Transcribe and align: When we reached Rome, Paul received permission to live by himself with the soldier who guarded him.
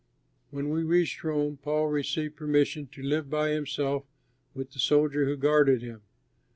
When 0.49 0.71
we 0.71 0.81
reached 0.81 1.23
Rome, 1.23 1.59
Paul 1.61 1.85
received 1.89 2.35
permission 2.35 2.87
to 2.87 3.03
live 3.03 3.29
by 3.29 3.49
himself 3.51 4.03
with 4.55 4.71
the 4.71 4.79
soldier 4.79 5.25
who 5.25 5.37
guarded 5.37 5.83
him. 5.83 6.01